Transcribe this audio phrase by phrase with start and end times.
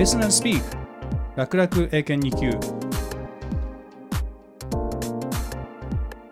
[0.00, 0.62] Listen and Speak
[1.36, 2.58] 楽々英検2級。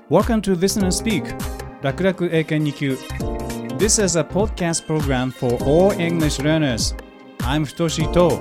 [0.09, 1.23] Welcome to Listen and Speak
[1.83, 2.97] 楽々英検2級。
[3.77, 6.97] This is a podcast program for all English learners
[7.41, 8.41] I'm Futoshi Ito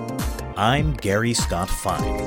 [0.56, 2.26] I'm Gary Scott Fine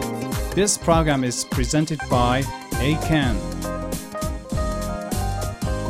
[0.55, 2.43] This program is presented by
[2.83, 3.50] Eiken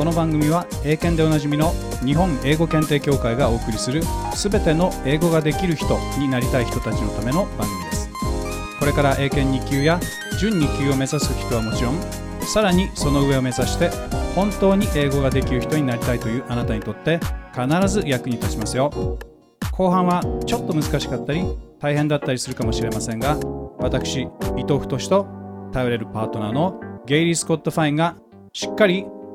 [0.01, 8.11] この番組は英検でおなじみの日本英語検定協会がお送りするすべての英語ができる人になりたい人たちのための番組です。
[8.79, 10.01] これから英検2級や
[10.41, 12.01] 準2級を目指す人はもちろん
[12.47, 13.91] さらにその上を目指して
[14.35, 17.21] 本当に英語ができる人になりたいというあなたにとって
[17.53, 19.19] 必ず役に立ちますよ。
[19.71, 21.45] 後半はちょっと難しかったり
[21.79, 23.37] 大変だったりするかもしれませんが
[23.77, 24.23] 私
[24.57, 25.27] 伊藤太と
[25.75, 28.17] 頼れるパートナーのゲイリー・スコット・ファインが
[28.55, 29.05] しっかり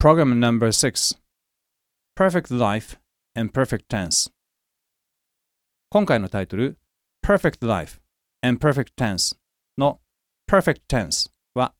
[0.00, 1.14] Program number six
[2.16, 2.98] Perfect Life
[3.36, 4.30] and Perfect Tense
[5.90, 6.78] 今回のタイトル
[7.22, 8.00] Perfect Life
[8.40, 9.36] and Perfect Tense
[9.76, 10.00] の
[10.50, 11.74] Perfect Tense は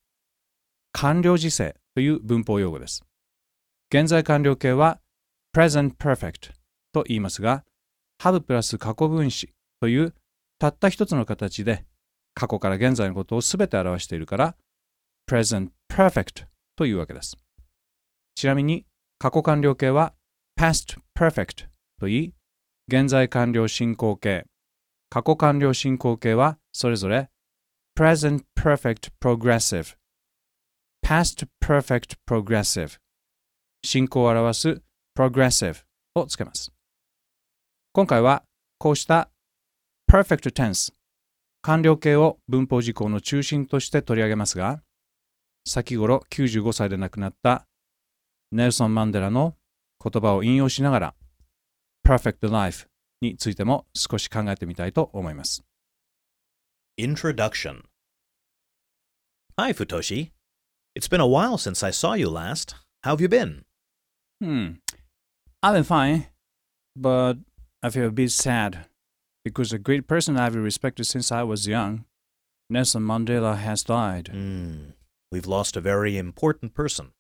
[0.92, 3.02] 完了時制という文法用語です。
[3.90, 5.00] 現在完了形は
[5.56, 6.50] present perfect
[6.92, 7.64] と言いますが、
[8.22, 10.14] have プラス過去分詞という
[10.58, 11.86] たった一つの形で
[12.34, 14.56] 過去から現在のことをすべて表しているから
[15.26, 16.44] present perfect
[16.76, 17.38] というわけです。
[18.40, 18.86] ちなみに
[19.18, 20.14] 過去完了形は
[20.58, 21.66] past perfect
[22.00, 22.34] と言い、
[22.88, 24.46] 現在完了進行形、
[25.10, 27.28] 過去完了進行形はそれぞれ
[27.94, 29.94] present perfect progressive、
[31.04, 32.96] past perfect progressive、
[33.84, 34.82] 進行を表す
[35.14, 35.82] progressive
[36.14, 36.72] をつけます。
[37.92, 38.44] 今回は
[38.78, 39.28] こうした
[40.10, 40.94] perfect tense
[41.60, 44.80] 完了形を文法事項の中心として取り上げますが、
[45.66, 47.66] 先頃95歳で亡くなった
[48.51, 49.55] ネルソン・マンデラの
[50.03, 51.13] 言葉を引用しながら
[52.05, 52.87] perfect life
[53.21, 55.63] についても少し考えてみたいと思います。
[56.97, 57.83] Introduction
[59.57, 60.31] Hi, Futoshi.
[60.95, 62.75] It's been a while since I saw you last.
[63.03, 63.63] How have you been?
[64.41, 64.79] Hmm.
[65.63, 66.27] I've been fine,
[66.95, 67.37] but
[67.81, 68.87] I feel a bit sad
[69.45, 72.05] because a great person I've respected since I was young,
[72.69, 74.27] Nelson Mandela, has died.
[74.27, 74.91] Hmm.
[75.31, 77.11] We've lost a very important person.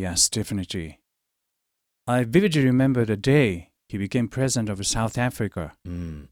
[0.00, 0.98] Yes, definitely.
[2.06, 5.72] I vividly remember the day he became president of South Africa.
[5.84, 6.22] Hmm.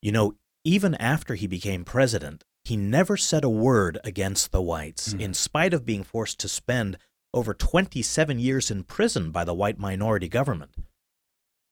[0.00, 5.12] You know, even after he became president, he never said a word against the whites,
[5.12, 5.20] Hmm.
[5.20, 6.96] in spite of being forced to spend
[7.34, 10.76] over 27 years in prison by the white minority government.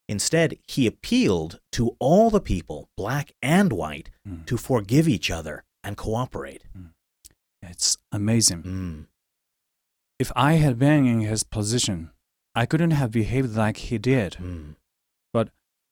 [0.08, 4.42] Instead, he appealed to all the people, black and white, Hmm.
[4.46, 6.64] to forgive each other and cooperate.
[7.62, 9.06] It's amazing.
[10.20, 12.10] If I had been in his position,
[12.54, 14.34] I couldn't have behaved like he did.
[14.34, 14.72] Hmm.
[15.32, 15.48] But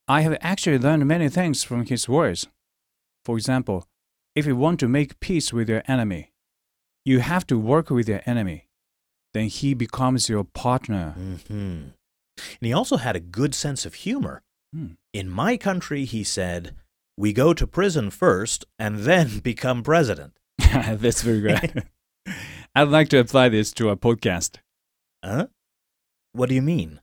[0.06, 2.46] I have actually learned many things from his words.
[3.24, 3.86] For example,
[4.34, 6.32] if you want to make peace with your enemy,
[7.06, 8.68] you have to work with your enemy.
[9.32, 11.14] Then he becomes your partner.
[11.16, 11.88] hmm
[12.58, 14.42] And he also had a good sense of humor.
[14.74, 14.92] Hmm.
[15.14, 16.74] In my country, he said,
[17.16, 20.34] we go to prison first and then become president.
[20.58, 21.88] That's very good.
[22.78, 24.58] I'd like to apply this to a podcast.
[25.24, 25.48] Huh?
[26.32, 27.00] What do you mean?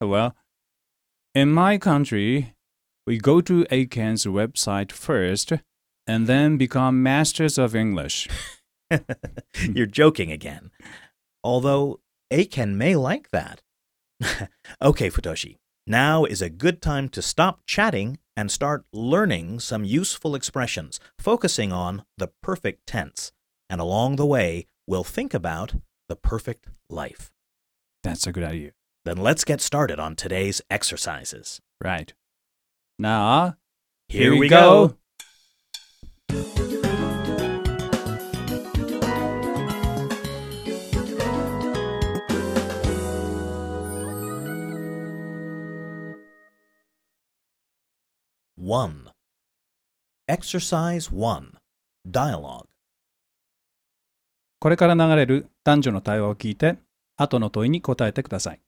[0.00, 0.34] Well,
[1.34, 2.54] in my country,
[3.06, 5.52] we go to Eiken's website first
[6.06, 8.28] and then become masters of English.
[9.74, 10.70] You're joking again.
[11.42, 12.00] Although
[12.32, 13.60] Eiken may like that.
[14.80, 15.58] okay, Futoshi.
[15.86, 21.72] Now is a good time to stop chatting and start learning some useful expressions, focusing
[21.72, 23.32] on the perfect tense.
[23.68, 25.74] And along the way, we'll think about
[26.08, 27.32] the perfect life.
[28.02, 28.72] That's a good idea.
[29.04, 31.60] Then let's get started on today's exercises.
[31.82, 32.12] Right.
[32.98, 33.56] Now,
[34.08, 34.96] Here we go.
[48.56, 49.10] One.
[50.26, 51.58] Exercise one.
[52.10, 52.68] Dialogue.
[54.64, 56.78] これから流れる男女の対話を聞いて
[57.18, 58.60] 後の問いに答えてください。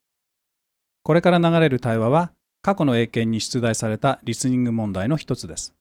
[1.02, 5.74] これから流れる対話は過去の英検に出題されたリスニング問題の一つです。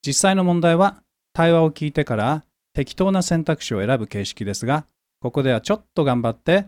[0.00, 1.02] 実際の問題は
[1.34, 4.86] 対話を聞いてから適当な選択肢を選ぶ形式ですが、
[5.20, 6.64] ここではちょっと頑張って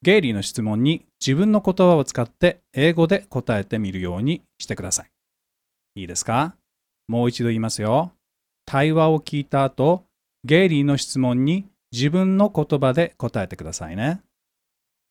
[0.00, 5.10] ゲイリーの質問に自分の言葉を使って英語で答えてみるようにしてください。
[5.96, 6.54] いいですか？
[7.08, 8.12] もう一度言いますよ。
[8.64, 10.04] 対話を聞いた後、
[10.44, 14.20] ゲイリーの質問に自分の言葉で答えてくださいね。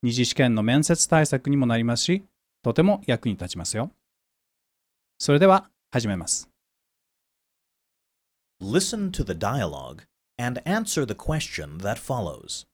[0.03, 2.23] 二次試験の面接対策にもなりますし、
[2.61, 3.91] とても役に立ちますよ。
[5.17, 6.49] それでは始めます。
[8.61, 10.03] Listen to the dialogue
[10.37, 12.65] and answer the question that follows.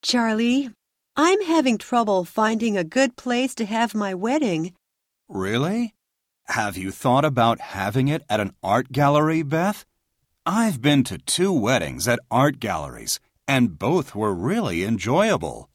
[0.00, 0.70] Charlie,
[1.16, 4.74] I'm having trouble finding a good place to have my wedding.
[5.28, 5.94] Really?
[6.46, 9.84] Have you thought about having it at an art gallery, Beth?
[10.50, 15.68] I've been to two weddings at art galleries, and both were really enjoyable.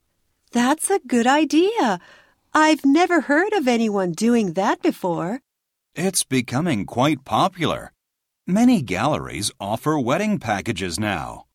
[0.51, 1.99] That's a good idea.
[2.55, 5.41] I've never heard of anyone doing that before.
[5.93, 7.91] It's becoming quite popular.
[8.47, 11.45] Many galleries offer wedding packages now.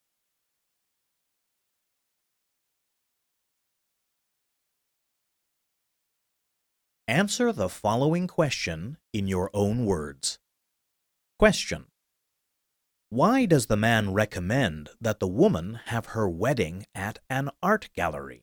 [7.09, 10.39] Answer the following question in your own words.
[11.41, 11.87] Question
[13.10, 18.42] Why does the man recommend that the woman have her wedding at an art gallery?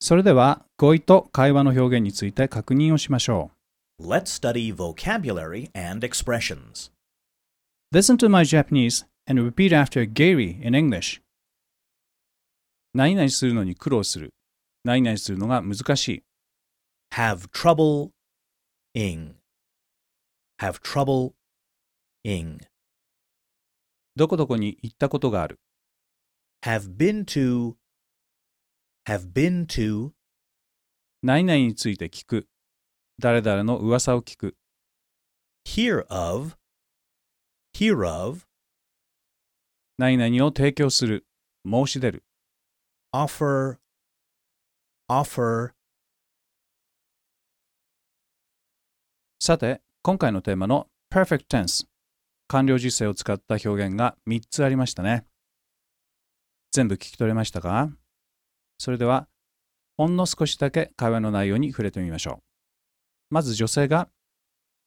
[0.00, 3.50] それでは語彙と会話の表現について確認をしましょ
[4.00, 6.90] Let's study vocabulary and expressions.
[7.92, 7.96] う。
[7.96, 11.20] Listen to my Japanese and repeat after Gary in English.
[12.94, 14.30] 何々するのに苦労する。
[14.83, 16.23] 何々するのが難しい。
[17.13, 18.11] Have trouble
[18.95, 19.35] ing.
[20.59, 21.33] Have trouble
[22.25, 22.59] ing.
[24.15, 25.59] どこどこに行ったことがある。
[26.63, 27.75] Have been to.
[29.07, 30.11] Have been to.
[31.21, 32.47] 何々について聞く。
[33.19, 34.55] 誰々の噂を聞く。
[35.65, 36.57] Hear of.
[37.73, 38.45] Hear of.
[39.97, 41.25] 何々を提供する。
[41.65, 42.23] 申し出る。
[43.13, 43.82] Offer.
[45.13, 45.73] Offer.
[49.39, 51.85] さて、今回のテーマの perfect tense
[52.47, 55.27] 完了実勢を使った表現が3つありましたね。
[56.71, 57.91] 全部聞き取れましたか？
[58.79, 59.27] それでは、
[59.97, 62.43] ほんの少しだけ会話の内容に触れてみましょう。
[63.29, 64.09] まず女性が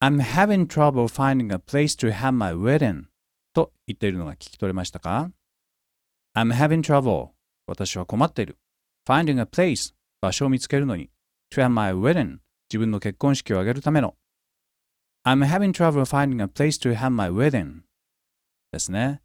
[0.01, 3.05] I'm having trouble finding a place to have my wedding
[3.55, 5.31] と言っているのが聞き取れましたか
[6.35, 7.29] ?I'm having trouble
[7.69, 8.59] 私は困っている。
[9.09, 11.11] finding a place 場所を見つけるのに
[11.53, 12.39] to have my wedding
[12.71, 14.15] 自分の結婚式を挙げるための
[15.25, 17.81] I'm having trouble finding a place to have my wedding
[18.73, 19.23] ですね。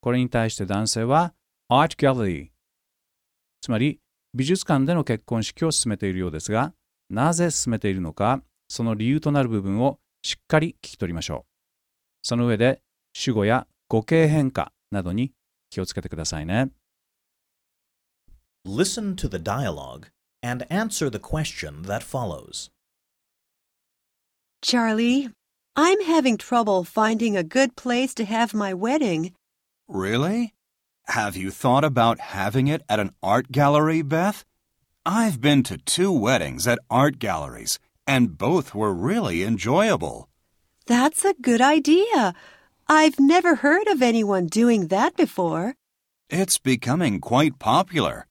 [0.00, 1.34] これに対して男性は
[1.70, 2.50] Art Gallery
[3.60, 4.00] つまり
[4.32, 6.72] 美術館での結婚式を進めているようですが
[7.10, 11.50] なぜ進めているのかその理由となる部分をしっかり聞き取りましょう。
[12.22, 12.82] その上で
[13.12, 15.32] 主語や語形変化などに
[15.70, 16.70] 気をつけてくださいね。
[18.66, 20.08] Listen to the dialogue
[20.42, 22.70] and answer the question that follows.
[24.62, 25.28] Charlie,
[25.76, 29.32] I'm having trouble finding a good place to have my wedding.
[29.88, 30.54] Really?
[31.06, 34.44] Have you thought about having it at an art gallery, Beth?
[35.06, 40.28] I've been to two weddings at art galleries, and both were really enjoyable.
[40.86, 42.34] That's a good idea.
[42.88, 45.74] I've never heard of anyone doing that before.
[46.28, 48.26] It's becoming quite popular.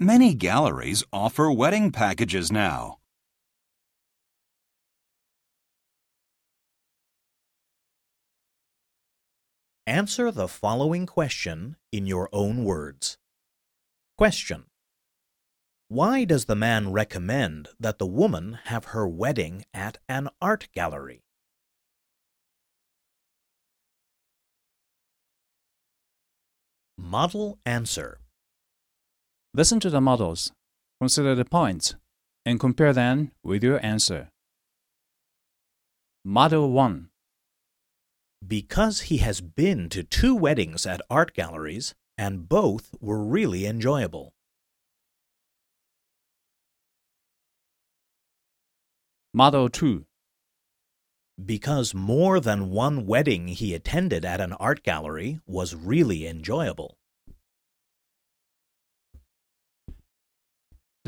[0.00, 2.98] Many galleries offer wedding packages now.
[9.88, 13.18] Answer the following question in your own words.
[14.16, 14.66] Question
[15.88, 21.24] Why does the man recommend that the woman have her wedding at an art gallery?
[26.96, 28.20] Model answer.
[29.58, 30.52] Listen to the models,
[31.00, 31.96] consider the points,
[32.46, 34.28] and compare them with your answer.
[36.24, 37.08] Model 1
[38.46, 44.32] Because he has been to two weddings at art galleries, and both were really enjoyable.
[49.34, 56.97] Model 2because more than one wedding he attended at an art gallery was really enjoyable.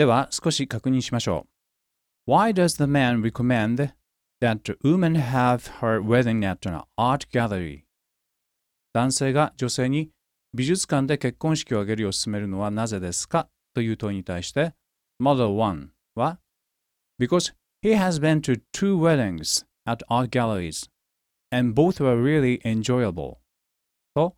[0.01, 1.47] では少し確認しましょ
[2.27, 2.33] う。
[2.33, 3.93] Why does the man recommend
[4.41, 7.83] that women have her wedding at an art gallery.
[8.95, 10.09] 男性が女性に
[10.55, 14.73] 美術館で結婚式を挙げるよう勧めるのはなぜですかという問いに対して
[15.23, 16.39] Model 1は
[17.21, 17.53] Because
[17.83, 20.89] he has been to two weddings at art galleries
[21.51, 23.37] and both were really enjoyable
[24.15, 24.35] と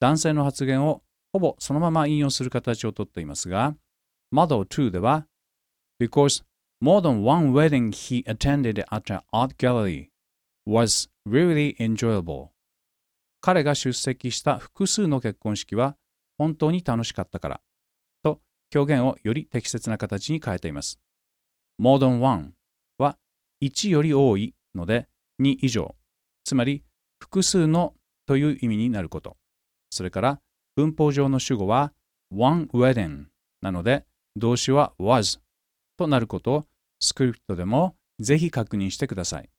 [0.00, 1.02] 男性の発言を
[1.34, 3.74] ほぼそのまま引用する形をとっていますが
[4.32, 5.26] Model 2では
[6.00, 6.42] Because
[6.82, 10.08] more than one wedding he attended at an art gallery
[10.66, 12.48] was really enjoyable
[13.42, 15.96] 彼が出席した複数の結婚式は
[16.38, 17.60] 本当に楽しかったから
[18.22, 18.40] と
[18.74, 20.98] 表現をより適切な形に変えています。
[21.80, 22.52] more than one
[22.98, 23.18] は
[23.62, 25.08] 1より多いので
[25.40, 25.94] 2以上、
[26.44, 26.84] つまり
[27.18, 27.94] 複数の
[28.26, 29.36] という意味になること。
[29.90, 30.40] それから
[30.76, 31.92] 文法上の主語は
[32.30, 33.24] one wedding
[33.60, 35.40] なので動詞は was
[35.96, 36.66] となることを
[37.00, 39.50] スクリプトでもぜひ確認してください。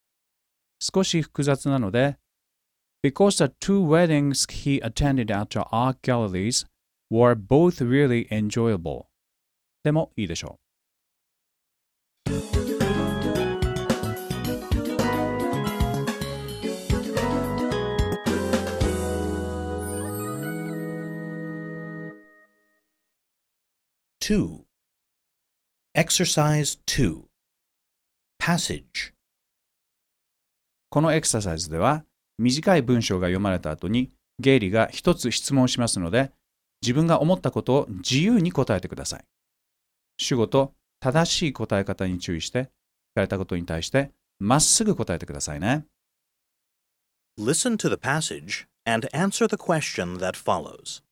[0.80, 2.18] 少し複雑なので
[3.03, 6.65] because the two weddings he attended at our art galleries
[7.12, 9.06] were both really enjoyable.
[9.84, 10.63] でもいいでしょう。
[24.20, 24.62] Two.
[25.95, 27.21] Exercise 2.
[28.41, 29.13] Passage.
[30.89, 32.03] このエクササイズでは
[32.39, 34.09] 短い文章が読まれた後に
[34.39, 36.31] ゲイリーが一つ質問しますので
[36.81, 39.23] 自分が思ったことを自由に答えてください。
[40.17, 42.65] 主語と正しい答え方に注意して聞
[43.13, 44.09] かれたことに対して
[44.39, 45.85] まっすぐ答えてくださいね。
[47.38, 51.02] Listen to the passage and answer the question that follows.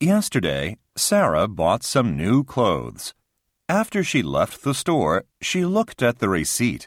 [0.00, 3.14] Yesterday, Sarah bought some new clothes.
[3.66, 6.86] After she left the store, she looked at the receipt.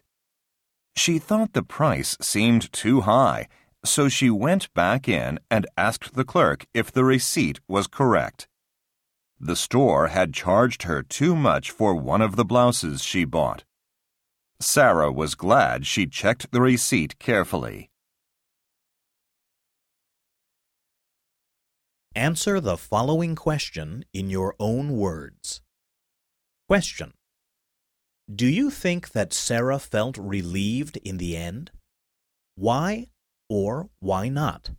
[0.96, 3.48] She thought the price seemed too high,
[3.84, 8.48] so she went back in and asked the clerk if the receipt was correct.
[9.40, 13.64] The store had charged her too much for one of the blouses she bought.
[14.60, 17.89] Sarah was glad she checked the receipt carefully.
[22.16, 25.62] Answer the following question in your own words.
[26.68, 27.14] Question
[28.34, 31.72] do you think that Sarah felt relieved in the end?
[32.56, 33.08] Why
[33.50, 34.76] or why not?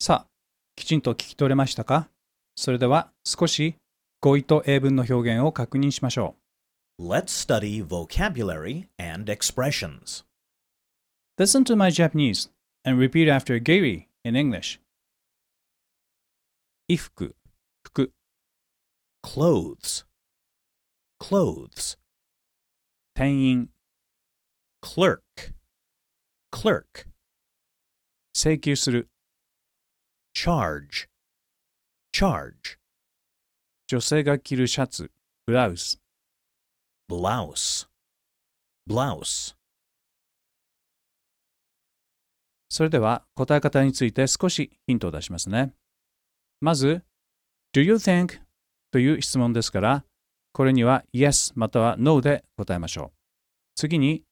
[0.00, 0.26] さあ、
[0.76, 2.08] きちんと聞き取れましたか
[2.54, 3.74] それでは少し
[4.20, 6.37] 語彙と英文の表現を確認しましょう。
[6.99, 10.23] Let's study vocabulary and expressions.
[11.37, 12.49] Listen to my Japanese
[12.85, 14.79] and repeat after Gary in English.
[16.87, 17.35] 衣服、
[17.83, 18.11] 服。
[19.23, 20.03] clothes,
[21.19, 21.97] clothes.
[23.15, 23.69] 店員、
[24.81, 25.53] clerk,
[26.51, 27.07] clerk.
[28.33, 29.07] 請求する、
[30.35, 31.07] charge,
[32.11, 32.77] charge.
[33.87, 35.11] 女性が着るシャツ、
[35.45, 35.99] ブラウス。
[37.10, 37.88] ブラウス。
[38.86, 39.56] ブラウス
[42.68, 45.72] それでは答え方について少しヒントを出しますね。
[46.60, 47.02] まず、
[47.74, 48.40] Do you think?
[48.90, 50.04] という質問ですから、
[50.52, 53.18] これには Yes または No で答えましょう。
[53.74, 54.22] 次に、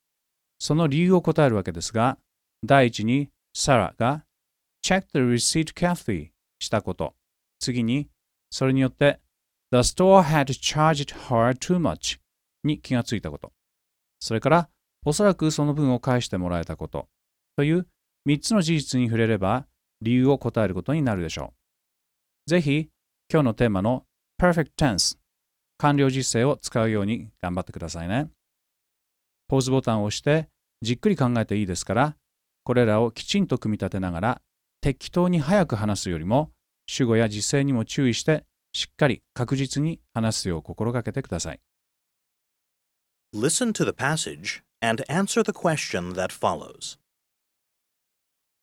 [0.59, 2.18] その理由を答えるわけですが、
[2.62, 4.26] 第一に、サラが
[4.85, 6.28] Check the receipt carefully
[6.59, 7.14] したこと。
[7.59, 8.11] 次に、
[8.50, 9.18] それによって、
[9.73, 12.21] The store had charged her too much
[12.66, 13.52] に気がついたこと。
[14.20, 14.68] それから、
[15.04, 17.08] おそらくその分を返してもらえたこと。
[17.56, 17.87] という
[18.26, 19.66] 3つの事実に触れれば
[20.02, 21.54] 理由を答えることになるでしょ
[22.46, 22.50] う。
[22.50, 22.88] ぜひ、
[23.32, 24.04] 今日のテーマの
[24.40, 25.16] perfect tense
[25.78, 28.28] 完了実践を使うように頑張ってくださいね。
[29.49, 30.49] ポーズボタンを押して
[30.82, 32.16] じっくり考えていいですから、
[32.64, 34.42] これらをきちんと組み立てながら
[34.80, 36.50] 適当に早く話すよりも
[36.87, 41.61] 主語や実践にも注意してしっかり確実に話すよう心がけてください。
[43.33, 46.97] Listen to the passage and answer the question that follows.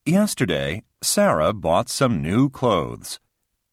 [0.05, 3.19] Yesterday, Sarah bought some new clothes.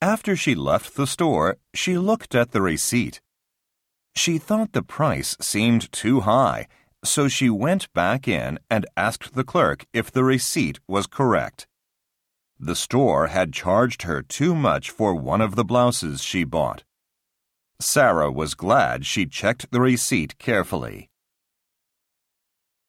[0.03, 3.21] After she left the store, she looked at the receipt.
[4.15, 6.67] She thought the price seemed too high,
[7.05, 11.67] so she went back in and asked the clerk if the receipt was correct.
[12.59, 16.85] The store had charged her too much for one of the blouses she bought.
[17.81, 21.09] Sarah was glad she checked the receipt carefully.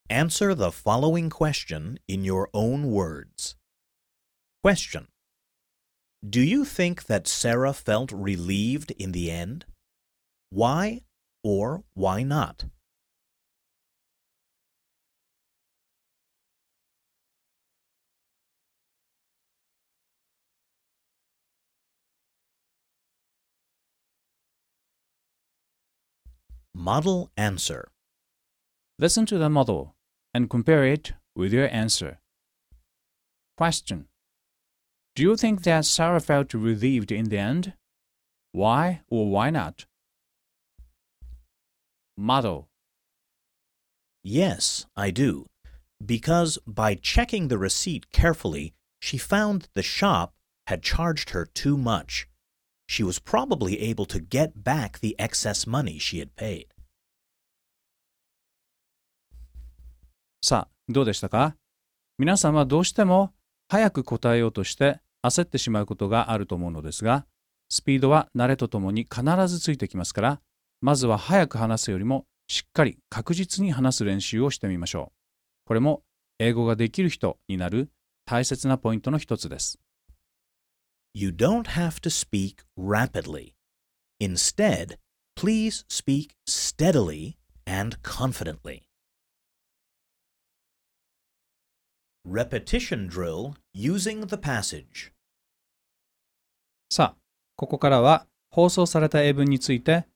[0.09, 3.55] Answer the following question in your own words.
[4.61, 5.07] Question
[6.27, 9.65] Do you think that Sarah felt relieved in the end?
[10.49, 11.03] Why
[11.41, 12.65] or why not?
[26.81, 27.91] Model answer.
[28.97, 29.93] Listen to the model
[30.33, 32.21] and compare it with your answer.
[33.55, 34.07] Question
[35.15, 37.73] Do you think that Sarah felt relieved in the end?
[38.51, 39.85] Why or why not?
[42.17, 42.67] Model
[44.23, 45.45] Yes, I do.
[46.03, 50.33] Because by checking the receipt carefully, she found the shop
[50.65, 52.27] had charged her too much.
[52.91, 56.65] She was probably able to get back the excess money she had paid.
[60.41, 61.55] さあ、どうでしたか？
[62.17, 63.31] 皆さんはどうしても
[63.69, 67.25] 早く答えようとして焦ってしまうことがあると思うのですが、
[67.69, 70.41] スピードは慣れとともに必ずついてきますから、
[70.81, 75.17] まずは早く話すよりもしっかり確実に話す練習をしてみましょう。
[75.63, 76.03] これも
[76.39, 77.89] 英語ができる人になる
[78.25, 79.79] 大切なポイントの一つです。
[81.14, 83.54] You don't have to speak rapidly.
[84.20, 84.98] Instead,
[85.34, 87.36] please speak steadily
[87.66, 88.82] and confidently.
[92.24, 95.12] Repetition drill using the passage.
[96.90, 97.16] さあ、
[97.56, 100.06] ここからは放送された英文について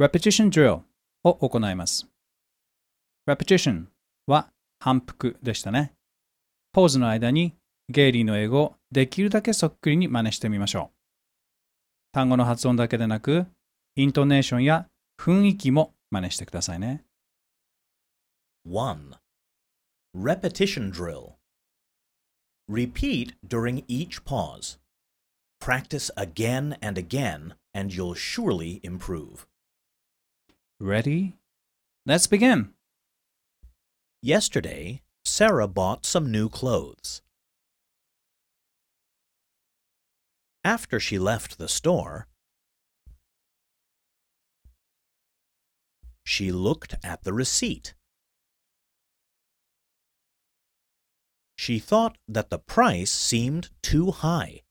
[0.00, 0.82] Repetition Drill
[1.24, 2.06] を行います。
[3.28, 3.86] Repetition
[4.26, 4.48] は
[4.80, 5.92] 反復でしたね。
[6.72, 7.54] ポーズの間に
[7.88, 10.98] ゲイリーの英語をできるだけそっくりに真似してみましょう。
[12.12, 13.46] 単語の発音だけでなく、
[13.96, 14.86] イントネーションや
[15.18, 17.04] 雰囲気も真似してくださいね。
[18.66, 19.16] 1.
[20.14, 21.36] Repetition drill.
[22.68, 24.78] Repeat during each pause.
[25.60, 29.46] Practice again and again, and you'll surely improve.
[30.78, 31.34] Ready?
[32.06, 32.74] Let's begin!
[34.22, 37.21] Yesterday, Sarah bought some new clothes.
[40.63, 42.27] After she left the store,
[46.23, 47.93] she looked at the receipt.
[51.57, 54.61] She thought that the price seemed too high.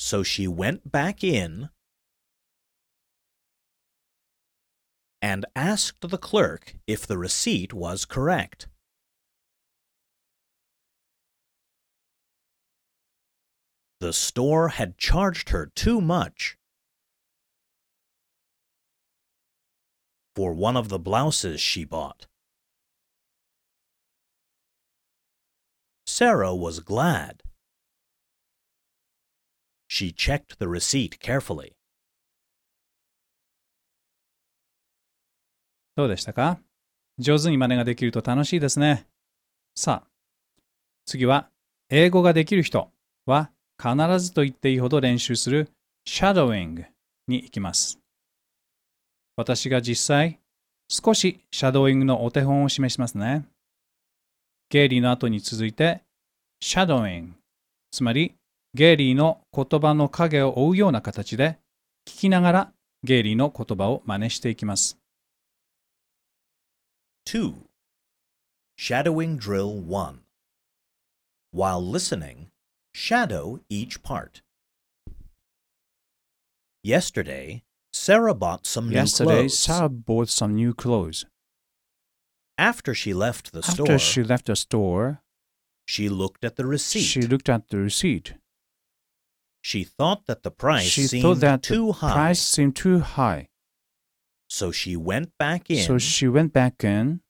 [0.00, 1.70] So she went back in
[5.20, 8.68] and asked the clerk if the receipt was correct.
[13.99, 16.57] The store had charged her too much
[20.35, 22.27] for one of the blouses she bought.
[26.05, 27.43] Sarah was glad.
[29.87, 31.73] She checked the receipt carefully.
[35.95, 36.59] どうでしたか
[37.19, 39.07] 上手に真似ができると楽しいですね。
[39.75, 40.07] さあ、
[41.05, 41.49] 次は
[41.89, 42.91] 英語ができる人
[43.25, 45.70] は 必ずと言っていいほど練習する
[46.06, 46.84] shadowing
[47.28, 47.98] に行きます。
[49.36, 50.40] 私が実際
[50.88, 53.44] 少しシャドーイングのお手本を示しますね。
[54.70, 56.02] ゲイリーの後に続いて
[56.62, 57.30] shadowing
[57.90, 58.34] つまり
[58.74, 61.58] ゲイリーの言葉の影を追うような形で
[62.06, 62.72] 聞きながら
[63.04, 64.98] ゲイリーの言葉を真似していきます。
[67.28, 67.54] 2.
[68.78, 70.20] Shadowing Drill 1.
[71.54, 72.48] While listening,
[72.92, 74.42] shadow each part.
[76.82, 79.58] Yesterday, Sarah bought some new Yesterday, clothes.
[79.58, 81.26] Sarah bought some new clothes.
[82.56, 85.22] After she left the After store, she left the store,
[85.86, 87.00] she looked at the receipt.
[87.02, 88.34] she looked at the receipt.
[89.60, 93.00] She thought that the price she seemed thought that too the high, price seemed too
[93.00, 93.48] high.
[94.48, 97.20] so she went back in So she went back in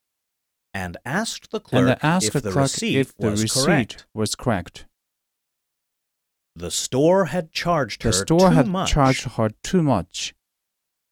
[0.75, 4.07] and asked the clerk asked if the the clerk receipt if the was receipt correct.
[4.15, 4.87] was correct.
[6.58, 10.36] The store had charged her The store too had much charged her too much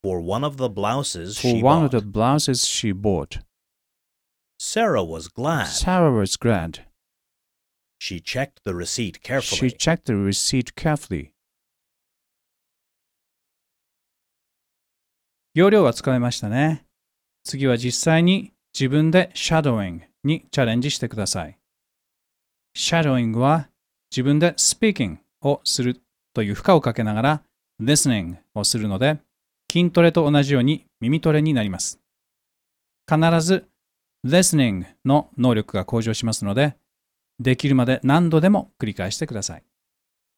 [0.04, 1.94] for one of the blouses for she one bought.
[1.96, 3.40] of the blouses she bought.
[4.60, 5.66] Sarah was glad.
[5.66, 6.86] Sarah was glad.
[8.00, 9.70] She checked the receipt carefully.
[9.70, 11.34] She checked the receipt carefully.
[15.54, 16.86] 要領はつかめましたね。
[17.44, 21.58] 次は実際に自分で shadowing にチャレンジしてください。
[22.76, 23.70] shadowing は
[24.12, 26.01] 自分で speaking をする
[26.35, 27.43] という負荷をかけながら
[27.81, 29.19] listening をするので
[29.71, 32.01] 筋トレと同じように耳トレになります。
[33.09, 33.69] 必ず
[34.25, 36.77] listening の能力が向上しますので、
[37.39, 39.65] できるまで何度でも繰り返してください。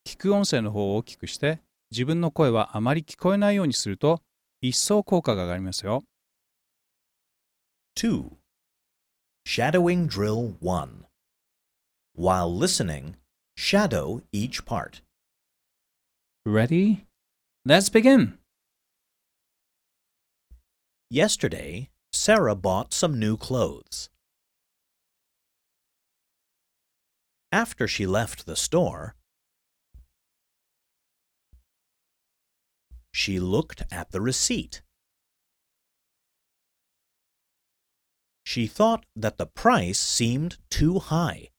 [0.06, 4.20] 聞く音声の方を大きくして、自分の声はあまり聞こえないようにすると、
[4.60, 6.02] 一層効果が上がりますよ。
[7.96, 8.30] 2.
[9.46, 11.06] Shadowing Drill 1.
[12.18, 13.14] While listening,
[13.58, 15.02] shadow each part.
[16.46, 17.06] Ready?
[17.64, 18.38] Let's begin!
[21.10, 24.10] Yesterday, Sarah bought some new clothes.
[27.50, 29.16] After she left the store,
[33.12, 34.82] she looked at the receipt.
[38.44, 41.50] She thought that the price seemed too high.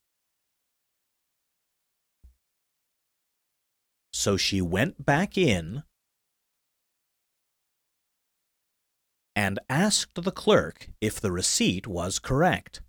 [4.19, 5.83] So she went back in
[9.33, 12.81] and asked the clerk if the receipt was correct.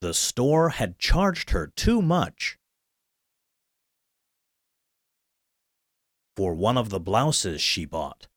[0.00, 2.56] The store had charged her too much
[6.36, 8.28] for one of the blouses she bought.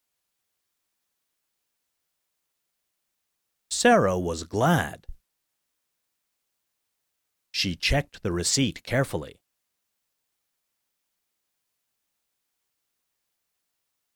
[3.69, 5.05] Sarah was glad.
[7.51, 9.37] She checked the receipt carefully.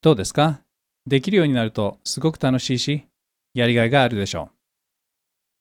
[0.01, 0.61] どうですか？
[1.07, 3.07] できるようになるとすごく楽しいし、
[3.53, 4.55] やりがいがあるでしょう。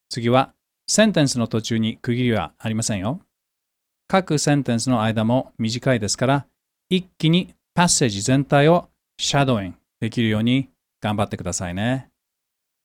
[0.08, 0.52] 次は、
[0.87, 3.20] センテンスの途中に区切りはありませんよ。
[4.08, 6.46] 各センテンスの間も短いですから、
[6.90, 10.68] 一気にパッセージ全体をシャドウインできるように
[11.00, 12.11] 頑張ってくださいね。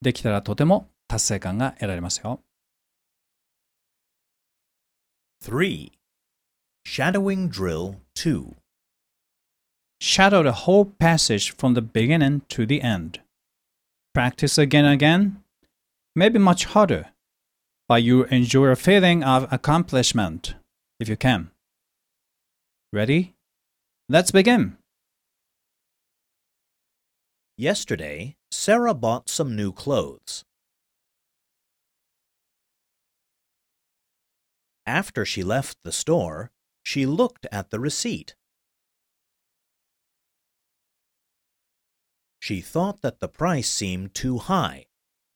[0.02, 2.40] できたらとても達成感が得られますよ。
[5.48, 5.94] 3.
[6.86, 8.54] Shadowing Drill 2.
[10.02, 13.22] Shadow the whole passage from the beginning to the end.
[14.14, 15.42] Practice again and again,
[16.18, 17.12] maybe much harder,
[17.88, 20.56] but you enjoy a feeling of accomplishment
[21.00, 21.52] if you can.
[22.92, 23.34] Ready?
[24.10, 24.76] Let's begin.
[27.58, 30.44] Yesterday, Sarah bought some new clothes.
[34.88, 36.50] After she left the store,
[36.82, 38.36] she looked at the receipt.
[42.40, 44.86] She thought that the price seemed too high,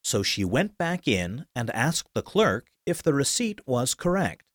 [0.02, 4.46] so she went back in and asked the clerk if the receipt was correct.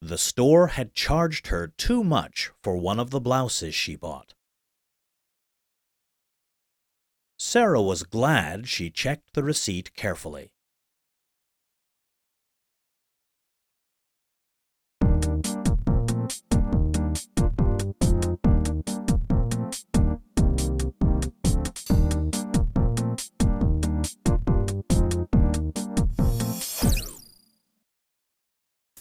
[0.00, 4.32] The store had charged her too much for one of the blouses she bought.
[7.38, 10.53] Sarah was glad she checked the receipt carefully.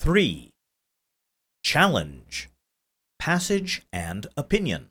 [0.05, 0.49] 3.
[1.65, 2.49] Challenge
[3.21, 4.87] Passage and Opinion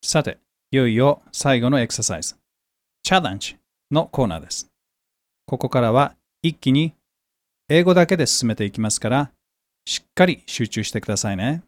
[0.00, 0.38] さて、
[0.70, 2.36] いよいよ最後のエクササイズ。
[3.02, 3.56] チャレンジ
[3.90, 4.68] のコーナーです。
[5.44, 6.94] ここからは一気に
[7.68, 9.32] 英語だけで進めていきますから、
[9.86, 11.64] しっかり集中してくださいね。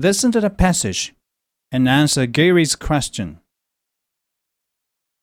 [0.00, 1.12] Listen to the passage
[1.72, 3.41] and answer Gary's question.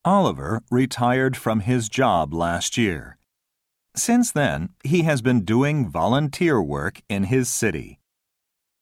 [0.05, 3.17] Oliver retired from his job last year.
[3.95, 7.99] Since then, he has been doing volunteer work in his city.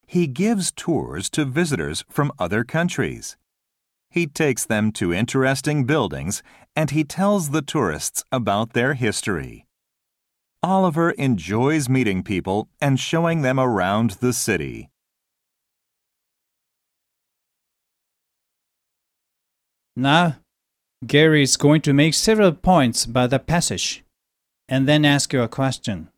[0.05, 3.35] He gives tours to visitors from other countries.
[4.11, 6.43] He takes them to interesting buildings
[6.75, 9.65] and he tells the tourists about their history.
[10.61, 14.89] Oliver enjoys meeting people and showing them around the city.
[19.95, 20.37] Now,
[21.05, 24.03] Gary is going to make several points about the passage
[24.67, 26.09] and then ask you a question.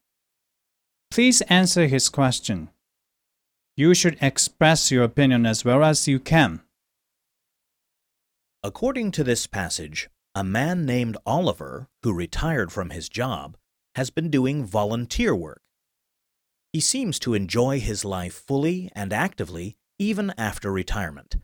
[1.12, 2.70] Please answer his question.
[3.76, 6.62] You should express your opinion as well as you can.
[8.63, 13.58] According to this passage, a man named Oliver, who retired from his job,
[13.96, 15.62] has been doing volunteer work.
[16.72, 21.38] He seems to enjoy his life fully and actively even after retirement.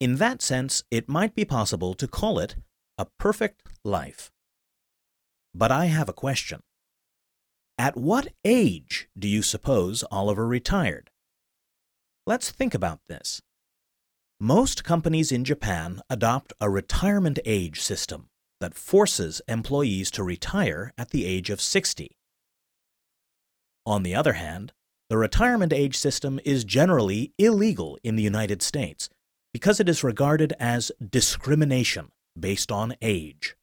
[0.00, 2.54] In that sense, it might be possible to call it
[2.96, 4.30] a perfect life.
[5.54, 6.60] But I have a question.
[7.76, 11.10] At what age do you suppose Oliver retired?
[12.26, 13.40] Let's think about this.
[14.40, 18.28] Most companies in Japan adopt a retirement age system
[18.60, 22.16] that forces employees to retire at the age of 60.
[23.84, 24.72] On the other hand,
[25.08, 29.08] the retirement age system is generally illegal in the United States
[29.52, 32.08] because it is regarded as discrimination
[32.38, 33.56] based on age.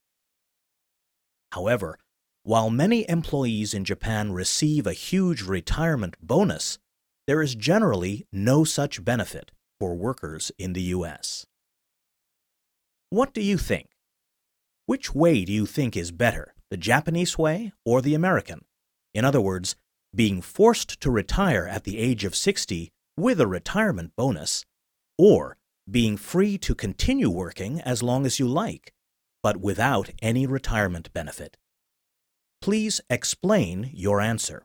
[1.52, 1.98] However,
[2.42, 6.78] while many employees in Japan receive a huge retirement bonus,
[7.26, 11.46] there is generally no such benefit for workers in the US.
[13.10, 13.88] What do you think?
[14.86, 18.64] Which way do you think is better, the Japanese way or the American?
[19.12, 19.74] In other words,
[20.14, 24.64] being forced to retire at the age of 60 with a retirement bonus,
[25.18, 25.56] or
[25.90, 28.92] being free to continue working as long as you like,
[29.42, 31.56] but without any retirement benefit.
[32.60, 34.64] Please explain your answer.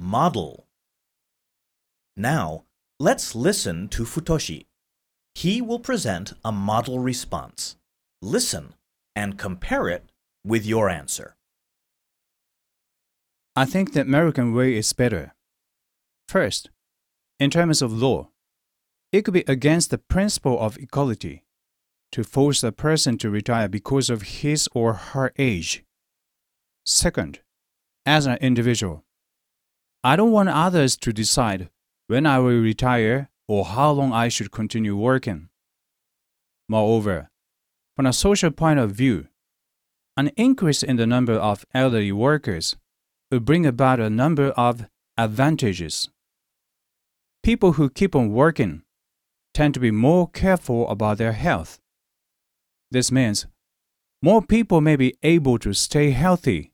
[0.00, 0.68] Model.
[2.16, 2.64] Now,
[3.00, 4.66] let's listen to Futoshi.
[5.34, 7.76] He will present a model response.
[8.20, 8.74] Listen
[9.14, 10.10] and compare it
[10.44, 11.36] with your answer.
[13.54, 15.34] I think the American way is better.
[16.28, 16.70] First,
[17.38, 18.30] in terms of law,
[19.12, 21.44] it could be against the principle of equality
[22.12, 25.84] to force a person to retire because of his or her age.
[26.84, 27.40] Second,
[28.06, 29.04] as an individual,
[30.02, 31.70] I don't want others to decide
[32.08, 35.48] when I will retire or how long I should continue working.
[36.68, 37.30] Moreover,
[37.94, 39.28] from a social point of view,
[40.16, 42.76] an increase in the number of elderly workers
[43.30, 46.08] will bring about a number of advantages.
[47.42, 48.82] People who keep on working
[49.54, 51.78] tend to be more careful about their health.
[52.90, 53.46] This means
[54.22, 56.72] more people may be able to stay healthy.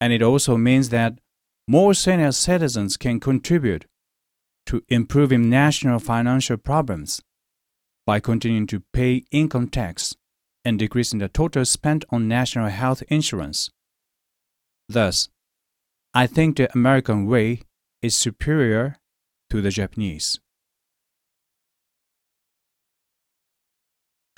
[0.00, 1.18] And it also means that
[1.66, 3.86] more senior citizens can contribute
[4.66, 7.22] to improving national financial problems
[8.06, 10.14] by continuing to pay income tax
[10.64, 13.70] and decreasing the total spent on national health insurance.
[14.88, 15.28] Thus,
[16.12, 17.62] I think the American way
[18.02, 18.96] is superior
[19.50, 20.40] to the Japanese.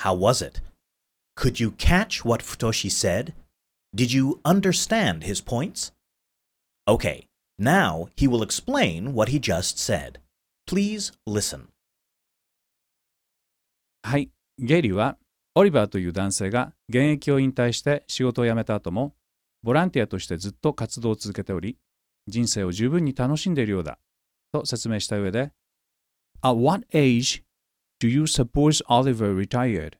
[0.01, 0.61] How was it?
[1.37, 3.35] Could you catch what Futoshi said?
[3.95, 5.93] Did you understand his points?
[6.89, 7.27] Okay,
[7.59, 10.21] now he will explain what he just said.
[10.69, 11.69] Please listen.
[14.05, 15.19] はい、ゲイリーは
[15.57, 19.15] オリバーという男性が現役を引退して仕事を辞めた後も
[19.65, 21.77] ボランティアとしてずっと活動を続けており
[22.29, 23.99] 人生を十分に楽しんでいるようだ
[24.53, 25.51] と説明した上で
[26.43, 27.43] At what age
[28.01, 29.95] do you suppose Oliver retired?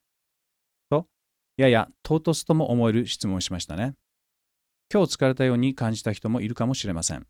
[0.89, 1.07] と
[1.57, 3.95] やや唐突とも思える質問をしましたね。
[4.91, 7.27] 今日疲れたように感じた人もいるかもしれません。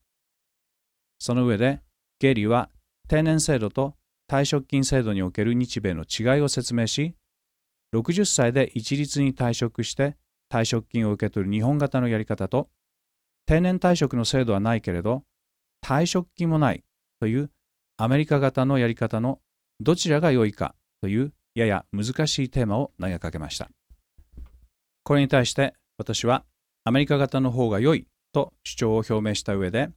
[1.19, 1.81] その上で、
[2.19, 2.69] ゲイリーは
[3.07, 3.95] 定年制度と
[4.29, 7.15] 退職金制度における日米の違いを説明し、
[7.95, 10.17] 60歳で一律に退職して
[10.51, 12.69] 退職金を受け取る日本型のやり方と、
[13.45, 15.23] 定年退職の制度はないけれど、
[15.83, 16.83] 退職金もない
[17.19, 17.49] という
[17.97, 19.39] アメリカ型のやり方の
[19.79, 23.69] どちらが良いかというやや難しいテーマを投げかけました。
[25.03, 26.43] これに対して私は
[26.87, 29.89] アメリカ型の方が良いと主張を表明した上で、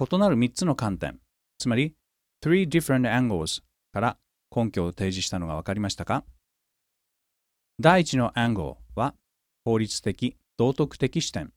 [0.00, 1.18] 異なる3つの観点、
[1.58, 1.96] つまり
[2.40, 3.60] three different angles
[3.92, 4.18] から
[4.54, 6.22] 根拠を提示したのが分かりましたか？
[7.80, 9.16] 第1の angle は
[9.64, 11.52] 法律的、道徳的視点。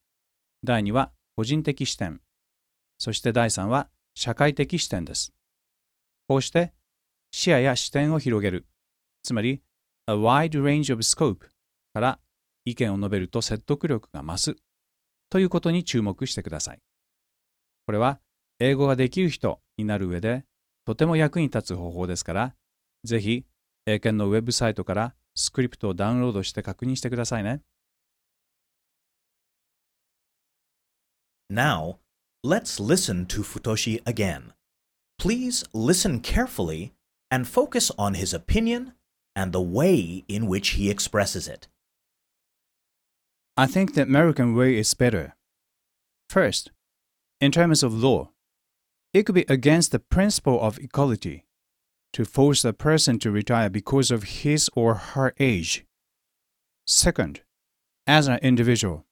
[0.64, 2.20] 第2は個人的視点。
[2.98, 5.32] そして第3は社会的視点です。
[6.28, 6.74] こうして
[7.30, 8.66] 視野や視点を広げる。
[9.22, 9.62] つまり
[10.08, 11.50] a wide range of scope
[11.94, 12.20] から
[12.66, 14.56] 意見を述べると説得力が増す
[15.32, 16.80] ということに注目してください。
[17.88, 18.20] これは
[18.60, 20.44] 英語ができる人になる上で
[20.86, 22.56] とても役に立つ方法ですから、
[23.06, 23.46] ぜひ
[23.86, 27.62] 英検のウェブサイトからスクリプトをダウンロードして確認してくださいね。
[31.50, 31.98] Now,
[32.46, 34.54] let's listen to Futoshi again.
[35.18, 36.92] Please listen carefully
[37.30, 38.94] and focus on his opinion
[39.34, 41.71] and the way in which he expresses it.
[43.58, 45.36] I think the American way is better.
[46.30, 46.72] First,
[47.42, 48.32] in terms of law,
[49.14, 51.46] it could be against the principle of equality
[52.14, 55.86] to force a person to retire because of his or her age.
[56.86, 57.42] Second,
[58.08, 59.06] as an individual,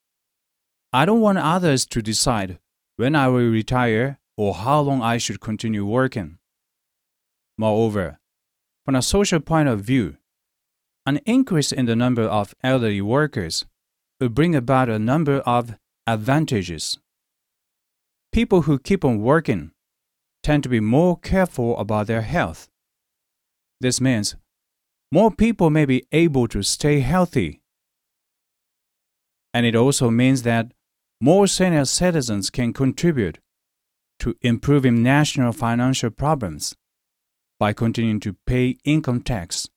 [0.91, 2.59] I don't want others to decide
[2.95, 6.37] when I will retire or how long I should continue working.
[7.57, 8.19] Moreover,
[8.85, 10.17] from a social point of view,
[11.05, 13.65] an increase in the number of elderly workers
[14.27, 16.97] bring about a number of advantages.
[18.31, 19.71] people who keep on working
[20.43, 22.67] tend to be more careful about their health.
[23.81, 24.35] This means
[25.11, 27.61] more people may be able to stay healthy.
[29.53, 30.71] And it also means that
[31.19, 33.39] more senior citizens can contribute
[34.19, 36.75] to improving national financial problems
[37.59, 39.67] by continuing to pay income tax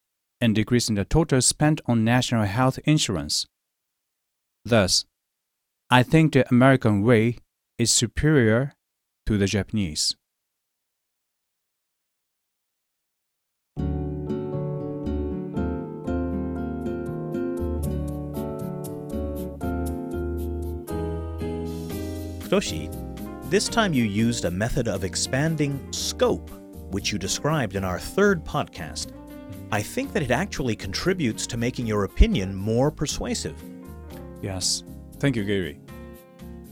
[0.41, 3.47] and decreasing the total spent on national health insurance.
[4.65, 5.05] Thus,
[5.91, 7.39] I think the American way
[7.79, 8.75] is superior
[9.27, 10.15] to the Japanese.
[22.53, 22.89] Futoshi
[23.51, 26.51] This time you used a method of expanding scope,
[26.93, 29.13] which you described in our third podcast.
[29.73, 33.72] I think that it actually contributes to making your opinion more persuasive.
[34.43, 34.83] Yes,
[35.19, 35.79] thank you, Gary.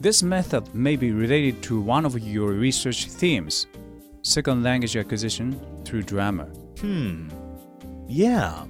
[0.01, 3.67] This method may be related to one of your research themes
[4.23, 6.45] second language acquisition through drama.
[6.81, 7.29] Hmm.
[8.07, 8.67] Yeah.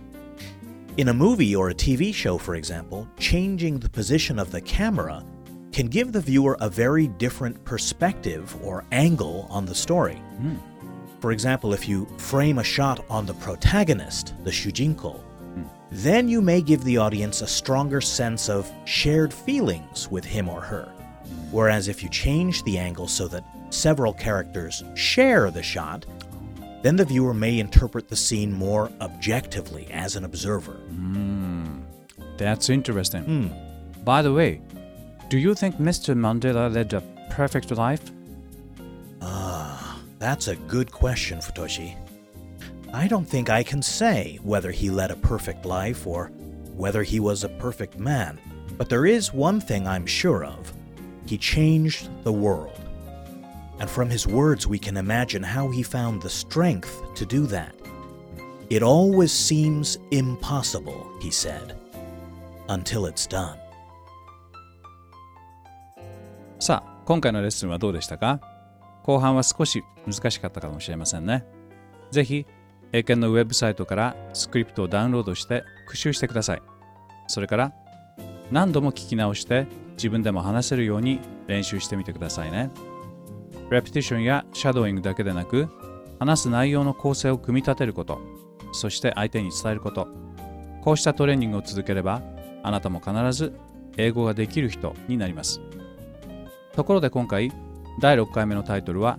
[0.97, 5.25] In a movie or a TV show, for example, changing the position of the camera
[5.73, 10.21] can give the viewer a very different perspective or angle on the story.
[11.21, 15.21] For example, if you frame a shot on the protagonist, the Shujinko,
[15.91, 20.61] then you may give the audience a stronger sense of shared feelings with him or
[20.61, 20.93] her.
[21.51, 26.07] Whereas if you change the angle so that several characters share the shot,
[26.83, 30.81] then the viewer may interpret the scene more objectively as an observer.
[32.37, 33.25] That's interesting.
[33.25, 34.05] Hmm.
[34.05, 34.63] By the way,
[35.29, 36.17] do you think Mr.
[36.17, 38.11] Mandela led a perfect life?
[39.21, 41.97] Ah, that's a good question, Futoshi.
[42.94, 46.32] I don't think I can say whether he led a perfect life or
[46.76, 48.40] whether he was a perfect man.
[48.78, 50.74] But there is one thing I'm sure of
[51.26, 52.80] he changed the world.
[53.80, 57.76] And from his words, we can imagine how he found the strength to do that.
[58.70, 61.78] It always seems impossible, he said,
[62.70, 63.58] until it's done.
[66.60, 68.40] さあ、今回のレッスンはどうでしたか
[69.04, 71.46] 後半は少し難しかったかもしれませんね。
[72.12, 72.46] ぜひ、
[72.93, 76.63] 英検のウェブサイトからスクリプトをダウンロードして復習してください。
[77.29, 77.73] それから、
[78.51, 82.71] 何度も聞き直して自分でも話せるように練習してみてくださいね。
[83.71, 85.69] レプティションやシャドーイングだけでなく、
[86.19, 88.21] 話す内容の構成を組み立てること、
[88.73, 90.09] そして相手に伝えること、
[90.83, 92.23] こうしたトレーニングを続ければ、
[92.63, 93.53] あなたも必ず
[93.97, 95.61] 英語ができる人になります。
[96.75, 97.53] ところで今回、
[98.01, 99.19] 第6回目のタイトルは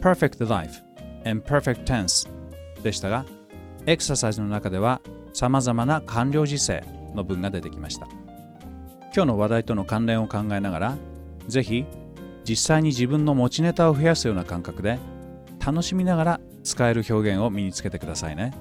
[0.00, 0.82] Perfect Life
[1.24, 2.37] and Perfect Tense
[2.82, 3.24] でしたが、
[3.86, 5.00] エクササイズの中では
[5.32, 8.06] 様々な完了時制の文が出てきました。
[9.14, 10.96] 今日の話題との関連を考えながら、
[11.46, 11.84] ぜひ
[12.44, 14.98] 実際に自分の持ちネタを増やすような感覚で
[15.64, 18.52] 楽しみながら使える表現を身につけてくださいね。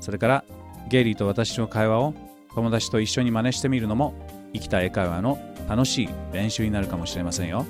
[0.00, 0.44] それから、
[0.88, 2.14] ゲイリーと私の会話を
[2.54, 4.14] 友達と一緒に真似してみるのも
[4.52, 7.66] 生きた英会話の楽しい練習になるかもしれませんよ。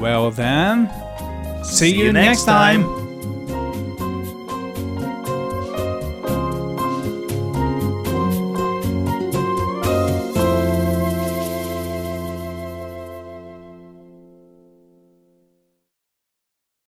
[0.00, 0.88] Well then,
[1.62, 3.03] see you next time!